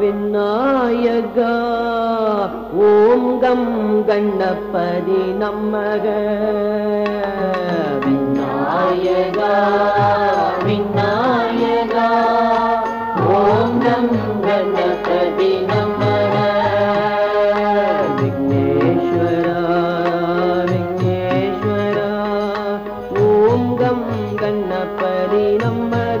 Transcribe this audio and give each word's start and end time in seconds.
விநாயகா 0.00 1.54
ஓம் 2.74 3.38
கம் 3.40 4.06
கண்ணப்பதி 4.08 5.24
நம்மக. 5.40 6.06
விநாயகா 8.06 9.52
விநாயகா 10.64 12.08
ஓம் 13.28 13.78
கம் 13.84 14.12
கண்ணப்பதி 14.46 15.52
நம்மக. 15.72 16.34
விக்னேஸ்வரா 18.20 19.60
விக்னேஸ்வரா. 20.70 22.12
ஓம் 23.20 23.76
கம் 23.76 24.04
கண்ணப்பதி 24.36 25.46
நம்மக. 25.64 26.13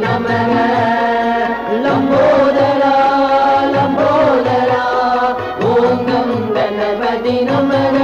நமக. 0.04 0.54
லம்போதரா 1.84 2.94
லம்போதரா 3.74 4.84
ஓம் 5.64 6.06
கணபதி 6.54 7.36
நமக. 7.50 7.96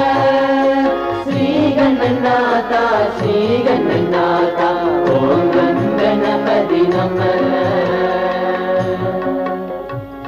ஸ்ரீகண்ணநாதா 1.26 2.84
ஸ்ரீகண்ணநாதா 3.16 4.70
ஓம் 5.14 5.50
கணபதி 5.98 6.82
நமக. 6.94 7.50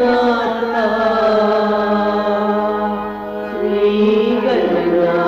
ஸ்ரீகண்ணநாதா. 3.51 5.26